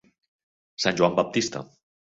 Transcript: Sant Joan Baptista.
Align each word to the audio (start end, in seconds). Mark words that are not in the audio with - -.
Sant 0.87 0.99
Joan 1.03 1.21
Baptista. 1.21 1.67